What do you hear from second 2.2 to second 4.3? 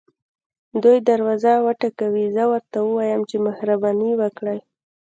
زه ورته ووایم چې مهرباني